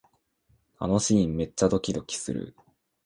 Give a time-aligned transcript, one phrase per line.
[0.79, 2.55] あのシーン、めっちゃドキドキする